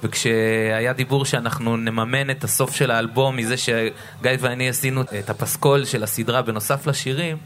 וכשהיה 0.04 0.94
דיבור 0.94 1.26
שאנחנו 1.26 1.78
נממן 1.78 2.30
את 2.30 2.44
הסוף 2.44 2.76
של 2.76 2.92
האלבום 2.92 3.36
מזה 3.36 3.58
שגיא 3.58 4.32
ואני 4.40 4.70
עשינו 4.70 5.02
את 5.02 5.30
הפסקול 5.30 5.86
של 5.86 6.04
הסדרה 6.04 6.42
בנוסף 6.42 6.88
לשירים, 6.88 7.38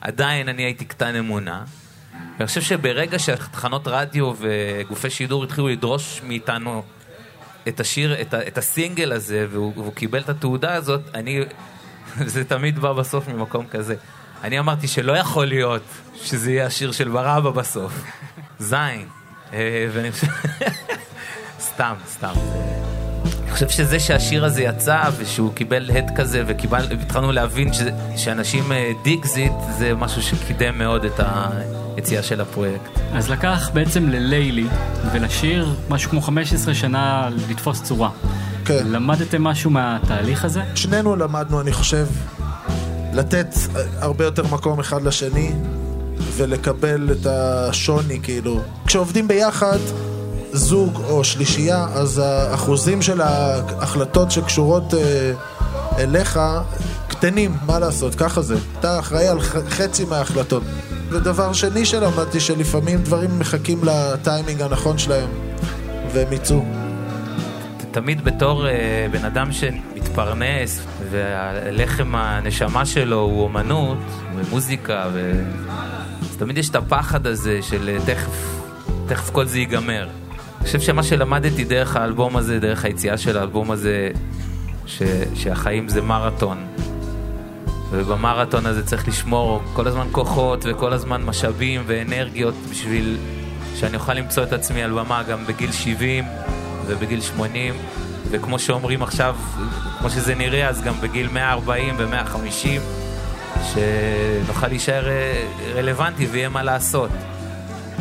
עדיין 0.00 0.48
אני 0.48 0.62
הייתי 0.62 0.84
קטן 0.84 1.16
אמונה. 1.16 1.64
ואני 2.36 2.46
חושב 2.46 2.60
שברגע 2.60 3.18
שהתחנות 3.18 3.82
רדיו 3.86 4.32
וגופי 4.38 5.10
שידור 5.10 5.44
התחילו 5.44 5.68
לדרוש 5.68 6.20
מאיתנו 6.24 6.82
את 7.68 7.80
השיר, 7.80 8.20
את, 8.20 8.34
ה, 8.34 8.46
את 8.46 8.58
הסינגל 8.58 9.12
הזה, 9.12 9.46
והוא, 9.50 9.72
והוא 9.76 9.92
קיבל 9.94 10.20
את 10.20 10.28
התעודה 10.28 10.74
הזאת, 10.74 11.00
אני, 11.14 11.40
זה 12.32 12.44
תמיד 12.44 12.78
בא 12.78 12.92
בסוף 12.92 13.28
ממקום 13.28 13.66
כזה. 13.66 13.94
אני 14.42 14.58
אמרתי 14.58 14.88
שלא 14.88 15.12
יכול 15.12 15.46
להיות 15.46 15.82
שזה 16.14 16.52
יהיה 16.52 16.66
השיר 16.66 16.92
של 16.92 17.08
ברבא 17.08 17.50
בסוף. 17.50 17.92
זין. 18.58 19.08
אה, 19.52 19.86
ואני 19.92 20.12
חושב... 20.12 20.26
סתם, 21.62 21.94
סתם. 22.12 22.32
אני 23.42 23.50
חושב 23.50 23.68
שזה 23.68 24.00
שהשיר 24.00 24.44
הזה 24.44 24.62
יצא 24.62 25.02
ושהוא 25.16 25.52
קיבל 25.54 25.90
הד 25.90 26.10
כזה 26.16 26.42
והתחלנו 26.46 27.32
להבין 27.32 27.72
ש, 27.72 27.80
שאנשים 28.16 28.72
דיגזיט 29.04 29.52
זה 29.78 29.94
משהו 29.94 30.22
שקידם 30.22 30.78
מאוד 30.78 31.04
את 31.04 31.20
היציאה 31.96 32.22
של 32.22 32.40
הפרויקט. 32.40 32.90
אז 33.14 33.30
לקח 33.30 33.70
בעצם 33.74 34.08
ללילי 34.08 34.66
ולשיר 35.12 35.74
משהו 35.88 36.10
כמו 36.10 36.20
15 36.20 36.74
שנה 36.74 37.28
לתפוס 37.50 37.82
צורה. 37.82 38.10
כן. 38.64 38.86
למדתם 38.86 39.44
משהו 39.44 39.70
מהתהליך 39.70 40.44
הזה? 40.44 40.62
שנינו 40.74 41.16
למדנו, 41.16 41.60
אני 41.60 41.72
חושב, 41.72 42.06
לתת 43.12 43.54
הרבה 43.98 44.24
יותר 44.24 44.46
מקום 44.46 44.80
אחד 44.80 45.02
לשני 45.02 45.52
ולקבל 46.36 47.08
את 47.12 47.26
השוני, 47.26 48.20
כאילו. 48.22 48.60
כשעובדים 48.86 49.28
ביחד, 49.28 49.78
זוג 50.52 51.02
או 51.08 51.24
שלישייה, 51.24 51.86
אז 51.94 52.18
האחוזים 52.24 53.02
של 53.02 53.20
ההחלטות 53.20 54.30
שקשורות 54.30 54.94
אה, 54.94 55.32
אליך 55.98 56.40
קטנים, 57.08 57.56
מה 57.66 57.78
לעשות, 57.78 58.14
ככה 58.14 58.42
זה. 58.42 58.56
אתה 58.78 58.98
אחראי 58.98 59.28
על 59.28 59.40
חצי 59.68 60.04
מההחלטות. 60.04 60.62
ודבר 61.08 61.52
שני 61.52 61.84
שלמדתי, 61.84 62.40
שלפעמים 62.40 63.02
דברים 63.02 63.38
מחכים 63.38 63.84
לטיימינג 63.84 64.62
הנכון 64.62 64.98
שלהם, 64.98 65.28
והם 66.12 66.32
יצאו. 66.32 66.62
תמיד 67.90 68.24
בתור 68.24 68.68
אה, 68.68 69.06
בן 69.10 69.24
אדם 69.24 69.52
שמתפרנס 69.52 70.86
והלחם 71.10 72.14
הנשמה 72.14 72.86
שלו 72.86 73.20
הוא 73.20 73.42
אומנות 73.42 73.98
ומוזיקה 74.36 75.08
ו... 75.12 75.32
אז 76.20 76.36
תמיד 76.36 76.58
יש 76.58 76.70
את 76.70 76.74
הפחד 76.74 77.26
הזה 77.26 77.62
של 77.62 77.88
אה, 77.88 77.98
תכף, 78.06 78.60
תכף 79.06 79.30
כל 79.30 79.44
זה 79.44 79.58
ייגמר. 79.58 80.08
אני 80.62 80.66
חושב 80.66 80.80
שמה 80.80 81.02
שלמדתי 81.02 81.64
דרך 81.64 81.96
האלבום 81.96 82.36
הזה, 82.36 82.58
דרך 82.58 82.84
היציאה 82.84 83.18
של 83.18 83.38
האלבום 83.38 83.70
הזה, 83.70 84.10
ש... 84.86 85.02
שהחיים 85.34 85.88
זה 85.88 86.02
מרתון. 86.02 86.66
ובמרתון 87.90 88.66
הזה 88.66 88.86
צריך 88.86 89.08
לשמור 89.08 89.62
כל 89.72 89.86
הזמן 89.86 90.06
כוחות 90.12 90.64
וכל 90.68 90.92
הזמן 90.92 91.22
משאבים 91.22 91.82
ואנרגיות 91.86 92.54
בשביל 92.70 93.18
שאני 93.76 93.96
אוכל 93.96 94.14
למצוא 94.14 94.42
את 94.42 94.52
עצמי 94.52 94.82
על 94.82 94.90
במה 94.90 95.22
גם 95.22 95.46
בגיל 95.46 95.72
70 95.72 96.24
ובגיל 96.86 97.20
80 97.20 97.74
וכמו 98.30 98.58
שאומרים 98.58 99.02
עכשיו, 99.02 99.36
כמו 99.98 100.10
שזה 100.10 100.34
נראה, 100.34 100.68
אז 100.68 100.82
גם 100.82 100.94
בגיל 101.00 101.28
140 101.32 101.94
ו-150 101.98 102.66
שנוכל 103.72 104.68
להישאר 104.68 105.08
אה, 105.08 105.44
רלוונטי 105.74 106.26
ויהיה 106.26 106.48
מה 106.48 106.62
לעשות. 106.62 107.10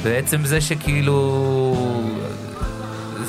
בעצם 0.03 0.45
זה 0.45 0.61
שכאילו 0.61 2.10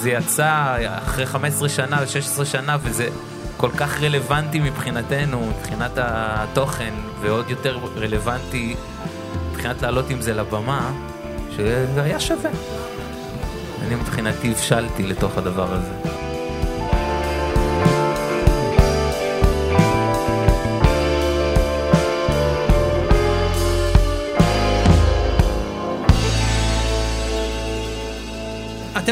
זה 0.02 0.10
יצא 0.10 0.76
אחרי 1.06 1.26
15 1.26 1.68
שנה 1.68 1.96
ו-16 2.00 2.44
שנה 2.44 2.76
וזה 2.82 3.08
כל 3.56 3.70
כך 3.70 4.02
רלוונטי 4.02 4.60
מבחינתנו, 4.60 5.46
מבחינת 5.46 5.90
התוכן, 5.96 6.94
ועוד 7.20 7.50
יותר 7.50 7.78
רלוונטי 7.96 8.76
מבחינת 9.50 9.82
לעלות 9.82 10.10
עם 10.10 10.20
זה 10.20 10.34
לבמה, 10.34 10.92
שזה 11.56 12.02
היה 12.02 12.20
שווה. 12.20 12.50
אני 13.86 13.94
מבחינתי 13.94 14.50
הבשלתי 14.50 15.02
לתוך 15.02 15.38
הדבר 15.38 15.74
הזה. 15.74 15.92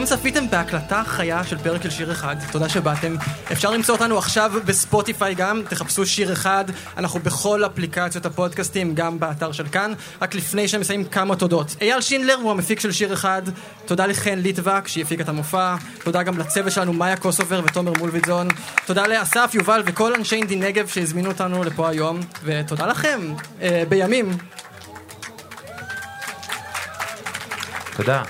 אתם 0.00 0.08
צפיתם 0.08 0.50
בהקלטה 0.50 1.02
חיה 1.06 1.44
של 1.44 1.58
פרק 1.58 1.82
של 1.82 1.90
שיר 1.90 2.12
אחד, 2.12 2.36
תודה 2.52 2.68
שבאתם. 2.68 3.14
אפשר 3.52 3.70
למצוא 3.70 3.94
אותנו 3.94 4.18
עכשיו 4.18 4.52
בספוטיפיי 4.64 5.34
גם, 5.34 5.62
תחפשו 5.68 6.06
שיר 6.06 6.32
אחד, 6.32 6.64
אנחנו 6.96 7.20
בכל 7.20 7.64
אפליקציות 7.66 8.26
הפודקאסטים, 8.26 8.94
גם 8.94 9.20
באתר 9.20 9.52
של 9.52 9.66
כאן. 9.68 9.92
רק 10.22 10.34
לפני 10.34 10.68
שהם 10.68 10.80
מסיימים 10.80 11.06
כמה 11.06 11.36
תודות. 11.36 11.76
אייל 11.80 12.00
שינדלר 12.00 12.34
הוא 12.34 12.50
המפיק 12.50 12.80
של 12.80 12.92
שיר 12.92 13.12
אחד, 13.12 13.42
תודה 13.86 14.06
לחן 14.06 14.38
ליטבק 14.38 14.84
הפיקה 15.02 15.22
את 15.22 15.28
המופע, 15.28 15.76
תודה 16.04 16.22
גם 16.22 16.38
לצוות 16.38 16.72
שלנו 16.72 16.92
מאיה 16.92 17.16
קוסובר 17.16 17.62
ותומר 17.64 17.92
מולביטזון, 17.98 18.48
תודה 18.86 19.06
לאסף, 19.06 19.50
יובל 19.54 19.82
וכל 19.86 20.14
אנשי 20.14 20.36
אינדי 20.36 20.56
נגב 20.56 20.88
שהזמינו 20.88 21.28
אותנו 21.28 21.64
לפה 21.64 21.88
היום, 21.88 22.20
ותודה 22.44 22.86
לכם, 22.86 23.20
אה, 23.62 23.82
בימים. 23.88 24.38
תודה. 27.96 28.22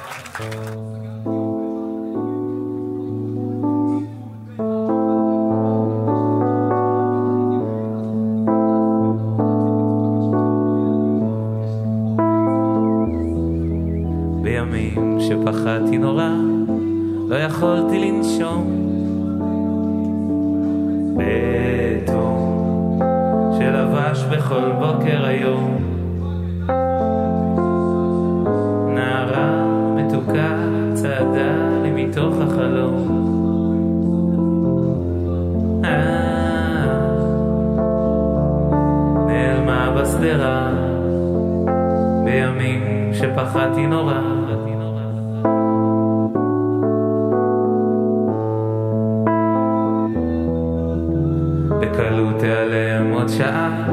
בקלות 51.81 52.39
תיעלם 52.39 53.13
עוד 53.13 53.29
שעה 53.29 53.87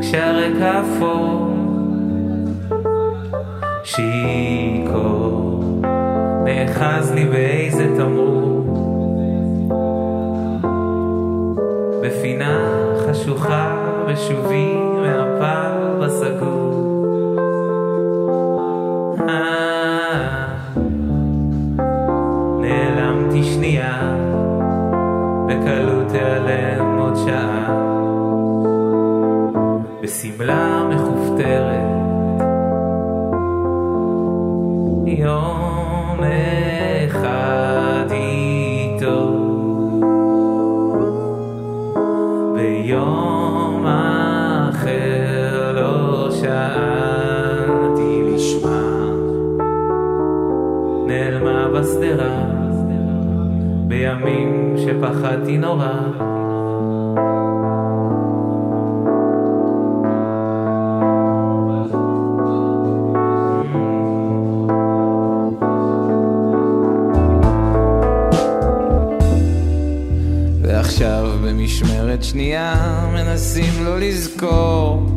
כשהרקע 0.00 0.80
אפור. 0.80 1.56
שיכור 3.84 5.64
נאחז 6.44 7.12
לי 7.12 7.24
באיזה 7.24 7.86
תמרור. 7.96 8.60
בפינה 12.02 12.76
חשוכה 13.06 13.76
בשובי 14.08 14.74
מהפער 15.02 16.04
הסגור. 16.04 16.70
אה, 19.28 20.46
נעלמתי 22.60 23.42
שנייה 23.42 24.16
בקלות 25.46 26.08
תיעלם 26.08 26.69
עוד 27.10 27.18
שעה. 27.26 27.76
בשמלה 30.02 30.88
מכופתרת. 30.90 31.80
יום 35.06 36.20
אחד 37.06 38.06
איתו. 38.10 39.36
ביום 42.54 43.86
אחר 44.70 45.72
לא 45.74 46.30
שאלתי 46.30 48.22
לשמה. 48.26 48.82
נעלמה 51.06 51.68
בשדרה. 51.68 52.44
בימים 53.88 54.74
שפחדתי 54.76 55.58
נורא 55.58 56.29
ועכשיו 72.30 72.38
במשמרת 72.38 72.38
שנייה 72.38 73.10
מנסים 73.12 73.84
לא 73.84 73.98
לזכור 74.00 75.09